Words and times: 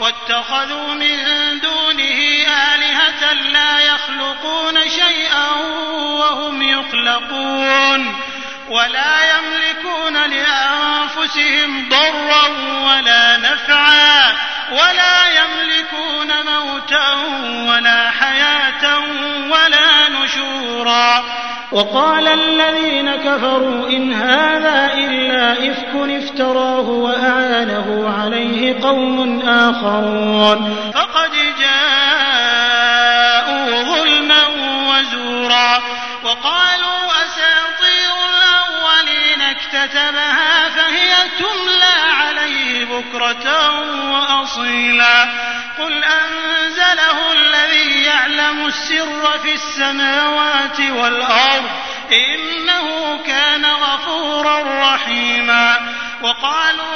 واتخذوا 0.00 0.94
من 0.94 1.18
دونه 1.60 2.20
آلهة 2.74 3.32
لا 3.32 3.80
يخلقون 3.80 4.80
شيئا 4.88 5.48
وهم 6.20 6.62
يخلقون 6.62 8.16
ولا 8.70 9.16
يملكون 9.34 10.30
لأنفسهم 10.30 11.88
ضرا 11.88 12.48
ولا 12.86 13.36
نفعا 13.36 14.32
ولا 14.72 15.28
يملكون 15.28 16.42
موتا 16.46 17.14
ولا 17.68 18.10
حياة 18.10 18.98
ولا 19.50 20.08
نشورا. 20.08 21.24
وقال 21.72 22.28
الذين 22.28 23.16
كفروا 23.16 23.88
إن 23.88 24.12
هذا 24.12 24.90
إلا 24.94 25.52
إفك 25.52 25.94
افتراه 25.94 26.88
وأعانه 26.88 27.75
عليه 28.66 28.82
قوم 28.82 29.40
آخرون. 29.48 30.90
فقد 30.94 31.32
جاءوا 31.58 33.02
ظلما 33.82 34.46
وزورا 34.88 35.82
وقالوا 36.24 37.06
أساطير 37.24 38.14
الأولين 38.30 39.42
اكتتبها 39.42 40.68
فهي 40.68 41.14
تملى 41.38 41.96
عليه 42.12 42.84
بكرة 42.84 43.46
وأصيلا. 44.10 45.28
قل 45.78 46.04
أنزله 46.04 47.32
الذي 47.32 48.02
يعلم 48.02 48.66
السر 48.66 49.38
في 49.42 49.54
السماوات 49.54 50.80
والأرض 50.80 51.64
إنه 52.12 53.18
كان 53.26 53.64
غفورا 53.64 54.62
رحيما. 54.94 55.76
وقالوا 56.22 56.95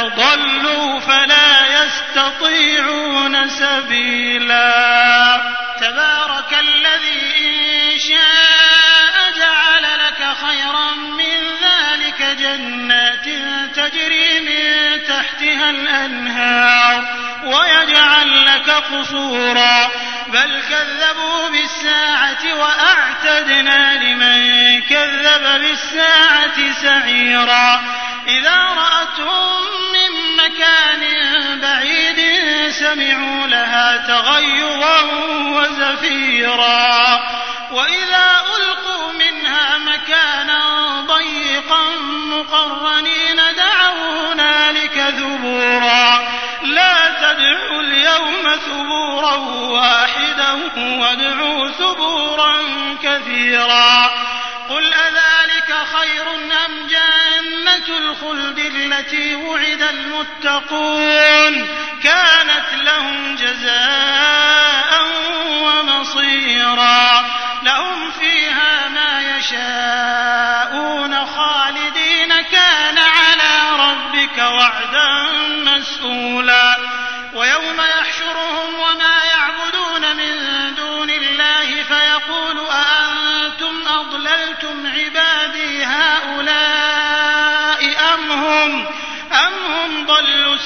فضلوا 0.00 1.00
فلا 1.00 1.84
يستطيعون 1.84 3.48
سبيلا. 3.48 4.70
تبارك 5.80 6.58
الذي 6.60 7.20
إن 7.38 7.98
شاء 7.98 9.14
جعل 9.38 9.82
لك 9.82 10.36
خيرا 10.46 10.90
من 10.94 11.40
ذلك 11.62 12.22
جنات 12.22 13.24
تجري 13.76 14.40
من 14.40 15.02
تحتها 15.08 15.70
الأنهار 15.70 17.04
ويجعل 17.44 18.46
لك 18.46 18.70
قصورا. 18.70 19.90
بل 20.28 20.62
كذبوا 20.70 21.48
بالساعة 21.48 22.54
وأعتدنا 22.54 24.02
لمن 24.02 24.80
كذب 24.82 25.60
بالساعة 25.60 26.72
سعيرا. 26.82 27.82
إذا 28.28 28.56
رأتهم 28.56 29.60
من 29.92 29.99
مكان 30.50 31.60
بعيد 31.60 32.20
سمعوا 32.70 33.46
لها 33.46 33.96
تغيظا 33.96 35.02
وزفيرا. 35.54 37.20
وإذا 37.70 38.42
ألقوا 38.56 39.12
منها 39.12 39.78
مكانا 39.78 41.00
ضيقا 41.00 41.82
مقرنين 42.26 43.36
دعوا 43.56 44.32
هنالك 44.32 45.14
ثبورا. 45.18 46.28
لا 46.62 47.10
تدعوا 47.10 47.80
اليوم 47.80 48.56
ثبورا 48.66 49.34
واحدا 49.70 50.52
وادعوا 50.76 51.68
ثبورا 51.68 52.56
كثيرا. 53.02 54.10
قل 54.68 54.94
أذلك 54.94 55.74
خير 55.92 56.30
أم 56.66 56.86
الخلد 57.88 58.58
التي 58.58 59.34
وعد 59.34 59.82
المتقون 59.82 61.68
كانت 62.02 62.66
لهم 62.84 63.36
جزاء 63.36 65.02
ومصيرا. 65.62 67.24
لهم 67.62 68.10
فيها 68.10 68.88
ما 68.88 69.36
يشاءون 69.36 71.26
خالدين. 71.26 72.40
كان 72.52 72.98
على 72.98 73.82
ربك 73.90 74.38
وعدا 74.38 75.22
مسئولا 75.64 76.76
ويوم 77.34 77.80
يحشرهم 77.80 78.74
وما 78.74 79.24
يعبدون 79.24 80.16
من 80.16 80.74
دون 80.74 81.10
الله 81.10 81.82
فيقول 81.82 82.66
أأنتم 82.66 83.88
أضللتم 83.88 84.86
عبادي 84.86 85.29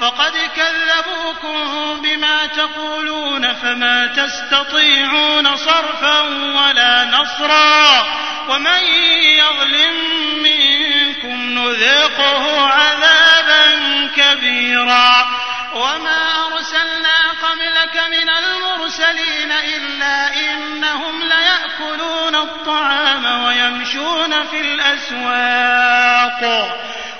فقد 0.00 0.32
كذبوكم 0.56 2.00
بما 2.00 2.46
تقولون 2.46 3.54
فما 3.54 4.06
تستطيعون 4.06 5.56
صرفا 5.56 6.20
ولا 6.30 7.04
نصرا 7.04 8.06
ومن 8.48 8.82
يظلم 9.22 9.94
منكم 10.42 11.58
نذقه 11.58 12.60
عذابا 12.68 13.78
كبيرا 14.16 15.26
وما 15.74 16.46
أرسلنا 16.46 17.18
قبلك 17.42 18.02
من 18.10 18.30
المرسلين 18.30 19.52
إلا 19.52 20.36
إنهم 20.36 21.22
ليأكلون 21.22 22.34
الطعام 22.36 23.44
ويمشون 23.44 24.44
في 24.44 24.60
الأسواق 24.60 26.42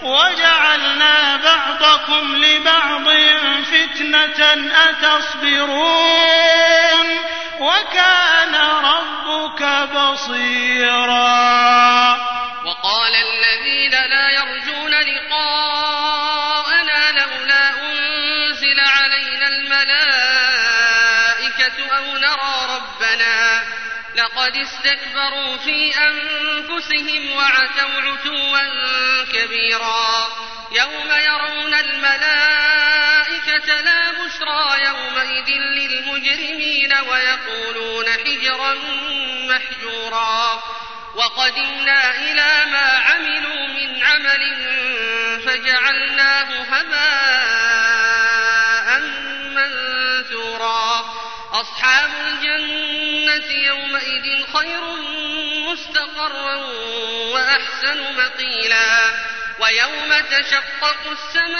وجعلنا 0.02 1.36
بعضكم 1.36 2.36
لبعض 2.36 3.08
فتنة 3.64 4.70
أتصبرون 4.90 6.28
وكان 7.60 8.54
ربك 8.84 9.62
بصيرا 9.94 11.28
وقال 12.64 13.12
الذين 13.14 13.77
لقد 24.38 24.56
استكبروا 24.56 25.56
في 25.56 25.94
أنفسهم 25.98 27.32
وعتوا 27.32 28.00
عتوا 28.00 28.60
كبيرا 29.24 30.28
يوم 30.72 31.10
يرون 31.10 31.74
الملائكة 31.74 32.20
لا 33.80 34.10
بشرى 34.12 34.84
يومئذ 34.84 35.48
للمجرمين 35.50 36.92
ويقولون 36.92 38.06
حجرا 38.08 38.74
محجورا 39.48 40.62
وقدمنا 41.14 42.14
إلى 42.14 42.66
ما 42.70 43.02
عملوا 43.08 43.66
من 43.66 44.02
عمل 44.04 44.56
فجعلناه 45.44 46.62
هباء 46.70 47.68
منثورا 49.54 51.04
أصحاب 51.52 52.10
الجنة 52.26 53.07
يومئذ 53.50 54.46
خير 54.52 54.80
مستقرا 55.72 56.56
وأحسن 57.32 58.16
مقيلا 58.16 59.14
ويوم 59.58 60.14
تشقق 60.30 61.10
السماء 61.10 61.58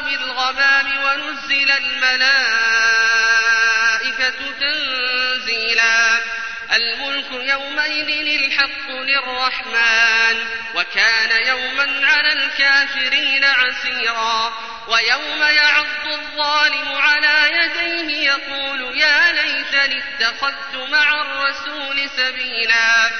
بالغمام 0.00 1.04
ونزل 1.04 1.70
الملائكة 1.70 2.30
تنزيلا 4.60 6.20
الملك 6.72 7.32
يومئذ 7.32 8.40
الحق 8.40 8.90
للرحمن 8.90 10.36
وكان 10.74 11.46
يوما 11.46 12.06
على 12.06 12.32
الكافرين 12.32 13.44
عسيرا 13.44 14.52
ويوم 14.88 15.42
يعض 15.42 16.06
الظالم 16.06 16.92
على 16.92 17.50
يديه 17.52 18.30
يقول 18.30 18.49
ليتني 19.86 20.02
اتخذت 20.20 20.74
مع 20.74 21.20
الرسول 21.20 22.10
سبيلا. 22.16 23.10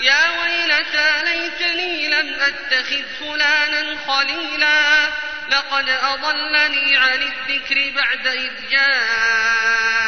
يا 0.00 0.40
ويلتى 0.40 1.22
ليتني 1.24 2.08
لم 2.08 2.40
أتخذ 2.40 3.02
فلانا 3.20 3.98
خليلا. 4.06 5.08
لقد 5.50 5.88
أضلني 5.88 6.96
عن 6.96 7.22
الذكر 7.22 7.92
بعد 7.96 8.26
إذ 8.26 8.52
جاءني 8.70 10.00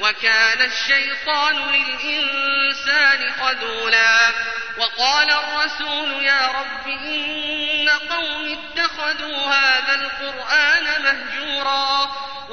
وكان 0.00 0.60
الشيطان 0.60 1.56
للإنسان 1.72 3.32
خذولا. 3.40 4.32
وقال 4.76 5.30
الرسول 5.30 6.22
يا 6.22 6.46
رب 6.46 6.88
إن 6.88 7.88
قوم 7.88 8.58
اتخذوا 8.58 9.46
هذا 9.46 9.94
القرآن 9.94 11.02
مهجورا. 11.02 12.03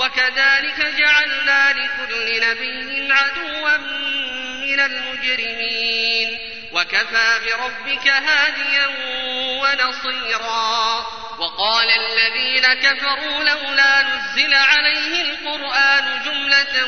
وكذلك 0.01 0.85
جعلنا 0.97 1.73
لكل 1.73 2.49
نبي 2.49 3.13
عدوا 3.13 3.77
من 4.61 4.79
المجرمين. 4.79 6.39
وكفى 6.71 7.39
بربك 7.45 8.07
هاديا 8.07 8.87
ونصيرا. 9.61 11.05
وقال 11.39 11.87
الذين 11.89 12.73
كفروا 12.73 13.43
لولا 13.43 14.03
نزل 14.03 14.53
عليه 14.53 15.21
القرآن 15.21 16.21
جملة 16.25 16.87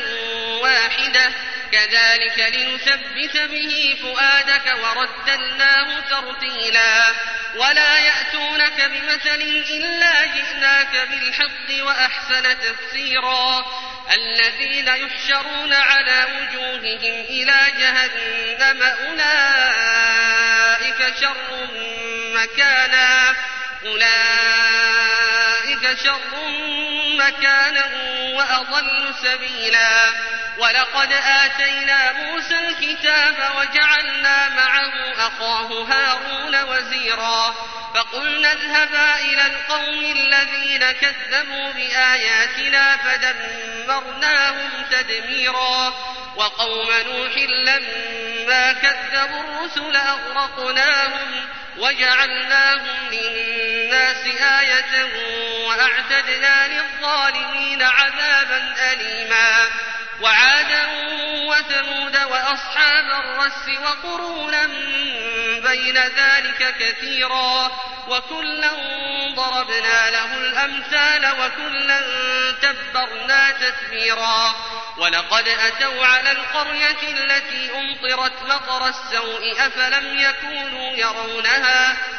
واحدة. 0.60 1.32
كذلك 1.72 2.38
لنثبت 2.38 3.36
به 3.36 3.96
فؤادك 4.02 4.78
ورتلناه 4.82 6.00
ترتيلا. 6.00 7.14
ولا 7.56 7.98
يأتونك 7.98 8.90
بمثل 8.90 9.42
إلا 9.70 10.24
جئناك 10.24 11.08
بالحق 11.10 11.84
وأحسن 11.86 12.58
تفسيرا 12.60 13.66
الذين 14.14 14.88
يحشرون 14.88 15.72
على 15.72 16.24
وجوههم 16.24 17.24
إلى 17.28 17.72
جهنم 17.78 18.82
أولئك 18.82 20.34
شر 21.20 21.68
مكانا 22.34 23.34
أولئك 23.84 25.04
شر 26.04 26.48
مكانا 27.18 27.90
وأضل 28.34 29.14
سبيلا 29.22 30.12
ولقد 30.58 31.12
آتينا 31.12 32.12
موسى 32.12 32.58
الكتاب 32.58 33.36
وجعلنا 33.56 34.48
معه 34.48 35.26
أخاه 35.26 35.84
هارون 35.84 36.62
وزيرا 36.62 37.54
فقلنا 37.94 38.52
اذهبا 38.52 39.14
إلى 39.20 39.46
القوم 39.46 40.04
الذين 40.04 40.92
كذبوا 40.92 41.72
بآياتنا 41.72 42.96
فدمرناهم 42.96 44.70
تدميرا 44.90 45.94
وقوم 46.36 46.88
نوح 47.06 47.38
لما 47.38 48.72
كذبوا 48.72 49.40
الرسل 49.40 49.96
أغرقناهم 49.96 51.46
وجعلناهم 51.76 53.10
للناس 53.10 54.26
آية 54.40 55.04
وأعتدنا 55.66 56.68
للظالمين 56.68 57.82
عذابا 57.82 58.74
أليما. 58.92 59.66
وعادا 60.20 60.86
وثمود 61.48 62.16
وأصحاب 62.16 63.04
الرس 63.04 63.78
وقرونا 63.82 64.66
بين 65.68 65.96
ذلك 65.96 66.74
كثيرا 66.78 67.70
وكلا 68.08 68.70
ضربنا 69.34 70.10
له 70.10 70.34
الأمثال 70.34 71.26
وكلا 71.40 72.00
تبرنا 72.62 73.50
تتبيرا 73.50 74.54
ولقد 74.96 75.48
أتوا 75.48 76.06
على 76.06 76.32
القرية 76.32 77.02
التي 77.02 77.70
أمطرت 77.78 78.42
مطر 78.42 78.88
السوء 78.88 79.66
أفلم 79.66 80.18
يكونوا 80.18 80.96
يرونها 80.96 81.96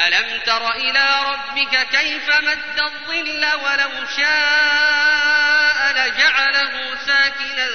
ألم 0.00 0.40
تر 0.46 0.70
إلى 0.70 1.20
ربك 1.26 1.88
كيف 1.88 2.28
مد 2.40 2.80
الظل 2.80 3.46
ولو 3.64 3.90
شاء 4.16 5.92
لجعله 5.92 6.96
ساكنا 7.06 7.68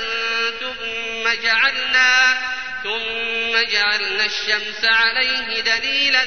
ثم 0.60 1.42
جعلنا 1.44 2.38
ثم 2.84 3.72
جعلنا 3.72 4.26
الشمس 4.26 4.84
عليه 4.84 5.62
دليلا 5.62 6.26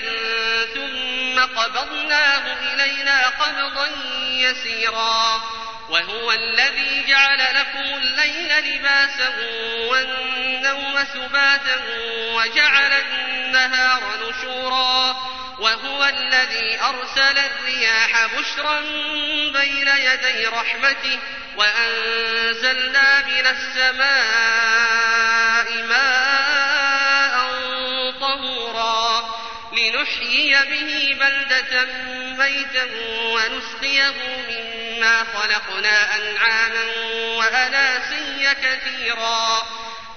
ثم 0.74 1.40
قبضناه 1.40 2.42
إلينا 2.72 3.28
قبضا 3.28 3.90
يسيرا 4.28 5.42
وهو 5.88 6.32
الذي 6.32 7.04
جعل 7.08 7.38
لكم 7.54 7.94
الليل 7.94 8.74
لباسا 8.74 9.34
والنوم 9.88 11.04
سباتا 11.14 11.80
وجعل 12.34 12.92
النهار 13.56 14.02
نشورا 14.28 15.16
وهو 15.58 16.04
الذي 16.04 16.80
أرسل 16.80 17.38
الرياح 17.38 18.26
بشرا 18.26 18.80
بين 19.52 19.88
يدي 19.88 20.46
رحمته 20.46 21.18
وأنزلنا 21.56 23.26
من 23.26 23.46
السماء 23.46 24.92
ماء 25.88 27.52
طهورا 28.20 29.34
لنحيي 29.72 30.54
به 30.54 31.16
بلدة 31.20 31.84
ميتا 32.38 32.88
ونسقيه 33.24 34.14
مما 34.48 35.24
خلقنا 35.34 36.16
أنعاما 36.16 36.84
وأناسيا 37.36 38.52
كثيرا 38.52 39.62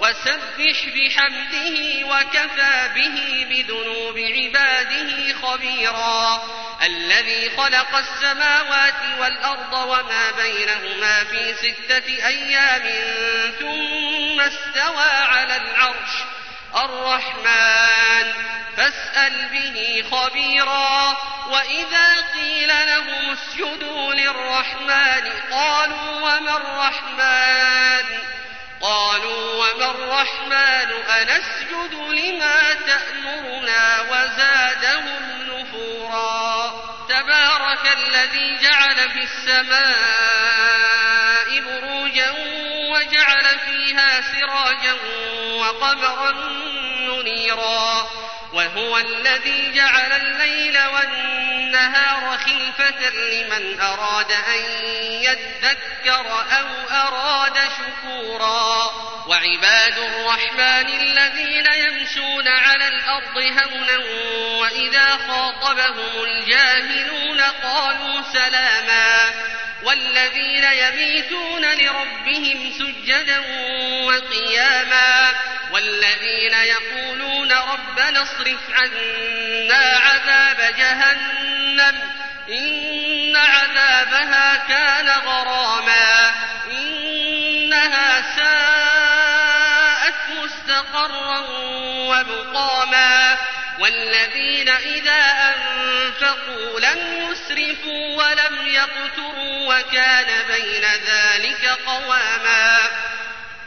وسبح 0.00 0.86
بحمده 0.94 2.06
وكفى 2.06 2.90
به 2.94 3.46
بذنوب 3.50 4.18
عباده 4.18 5.34
خبيرا. 5.42 6.42
الذي 6.82 7.50
خلق 7.56 7.96
السماوات 7.96 9.18
والأرض 9.20 9.72
وما 9.72 10.30
بينهما 10.30 11.24
في 11.24 11.54
ستة 11.54 12.26
أيام 12.26 12.82
ثم 13.60 14.40
استوى 14.40 15.10
على 15.28 15.56
العرش 15.56 16.14
الرحمن. 16.76 18.32
فاسأل 18.76 19.48
به 19.52 20.04
خبيرا. 20.10 21.16
وإذا 21.50 22.20
قيل 22.34 22.68
لهم 22.68 23.30
اسجدوا 23.30 24.14
للرحمن 24.14 25.32
قالوا 25.50 26.10
وما 26.10 26.56
الرحمن؟ 26.56 28.39
قالوا 28.80 29.52
وما 29.54 29.90
الرحمن 29.90 30.90
أنسجد 31.20 31.94
لما 31.94 32.74
تأمرنا 32.86 34.00
وزادهم 34.00 35.22
نفورا 35.48 36.70
تبارك 37.08 37.96
الذي 37.96 38.58
جعل 38.62 39.10
في 39.10 39.22
السماء 39.22 40.40
بروجا 41.60 42.30
وجعل 42.90 43.58
فيها 43.66 44.20
سراجا 44.20 44.96
وقمرا 45.52 46.32
منيرا 47.00 48.10
وهو 48.52 48.98
الذي 48.98 49.72
جعل 49.72 50.12
الليل 50.12 50.78
والنهار 50.78 51.49
خلفة 52.36 53.10
لمن 53.10 53.80
أراد 53.80 54.32
أن 54.32 54.84
يذكر 55.22 56.44
أو 56.58 56.66
أراد 56.90 57.54
شكورا. 57.54 58.90
وعباد 59.26 59.98
الرحمن 59.98 60.88
الذين 60.88 61.66
يمشون 61.66 62.48
على 62.48 62.88
الأرض 62.88 63.36
هونا 63.38 63.98
وإذا 64.60 65.18
خاطبهم 65.28 66.24
الجاهلون 66.24 67.40
قالوا 67.40 68.22
سلاما. 68.32 69.30
والذين 69.82 70.64
يبيتون 70.64 71.64
لربهم 71.74 72.72
سجدا 72.78 73.38
وقياما. 74.04 75.32
والذين 75.72 76.52
يقولون 76.52 77.52
ربنا 77.52 78.22
اصرف 78.22 78.60
عنا 78.72 79.98
عذاب 79.98 80.74
جهنم. 80.78 81.39
إن 82.48 83.36
عذابها 83.36 84.56
كان 84.68 85.08
غراما 85.08 86.32
إنها 86.70 88.22
ساءت 88.36 90.14
مستقرا 90.44 91.38
ومقاما. 91.90 93.38
والذين 93.78 94.68
إذا 94.68 95.54
أنفقوا 95.56 96.80
لم 96.80 97.30
يسرفوا 97.30 98.16
ولم 98.16 98.66
يقتروا 98.66 99.74
وكان 99.74 100.26
بين 100.48 100.84
ذلك 100.84 101.78
قواما. 101.86 102.78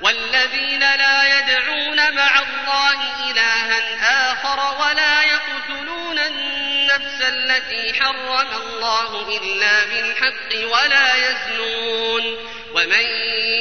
والذين 0.02 0.80
لا 0.80 1.40
يدعون 1.40 2.16
مع 2.16 2.40
الله 2.40 3.32
إلها 3.32 4.32
آخر 4.32 4.82
ولا 4.82 5.22
يقتلون 5.22 6.20
النفس 6.96 7.22
التي 7.22 8.04
حرم 8.04 8.48
الله 8.56 9.40
إلا 9.42 9.86
بالحق 9.86 10.72
ولا 10.72 11.16
يزنون. 11.16 12.54
ومن 12.74 13.06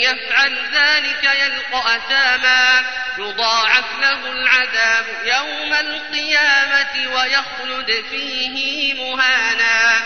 يفعل 0.02 0.58
ذلك 0.72 1.24
يلقى 1.24 1.96
أثاما. 1.96 2.84
يضاعف 3.18 3.84
له 4.00 4.32
العذاب 4.32 5.06
يوم 5.24 5.74
القيامة 5.74 7.14
ويخلد 7.14 8.04
فيه 8.10 8.94
مهانا. 8.94 10.00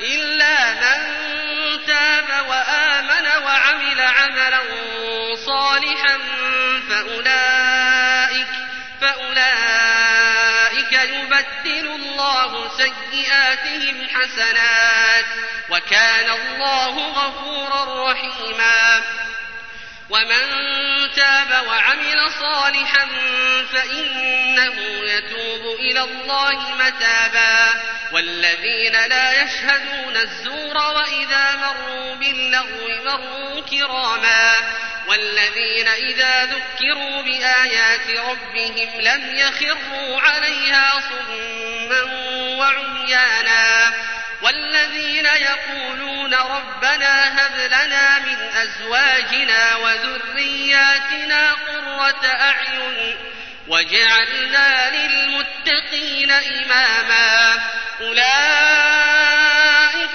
إلا 0.00 0.72
من 0.72 1.02
تاب 1.86 2.46
وآمن 2.48 3.44
وعمل 3.44 4.00
عملا 4.00 4.51
سيئاتهم 12.82 14.08
حسنات 14.14 15.24
وكان 15.70 16.30
الله 16.30 17.08
غفورا 17.08 18.12
رحيما. 18.12 19.02
ومن 20.10 20.46
تاب 21.16 21.66
وعمل 21.66 22.32
صالحا 22.40 23.08
فإنه 23.72 24.74
يتوب 25.04 25.76
إلى 25.80 26.00
الله 26.00 26.74
متابا. 26.74 27.68
والذين 28.12 28.92
لا 28.92 29.42
يشهدون 29.42 30.16
الزور 30.16 30.76
وإذا 30.76 31.56
مروا 31.56 32.14
باللغو 32.14 33.04
مروا 33.04 33.60
كراما. 33.60 34.54
والذين 35.08 35.88
إذا 35.88 36.44
ذكروا 36.44 37.22
بآيات 37.22 38.10
ربهم 38.10 39.00
لم 39.00 39.36
يخروا 39.36 40.20
عليها 40.20 41.02
صما 41.10 42.31
وعميانا 42.62 43.92
والذين 44.42 45.26
يقولون 45.26 46.34
ربنا 46.34 47.46
هب 47.46 47.56
لنا 47.56 48.18
من 48.18 48.36
أزواجنا 48.56 49.76
وذرياتنا 49.76 51.52
قرة 51.52 52.26
أعين 52.26 53.16
وجعلنا 53.68 54.90
للمتقين 54.96 56.30
إماما 56.30 57.60
أولئك 58.00 59.42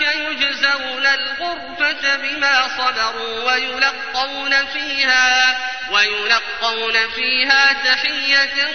يجزون 0.02 1.06
الغرفة 1.06 2.16
بما 2.16 2.68
صبروا 2.78 3.52
ويلقون 3.52 4.66
فيها 4.66 5.58
ويلقون 5.92 7.10
فيها 7.10 7.74
تحية 7.74 8.68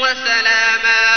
وسلاما 0.00 1.16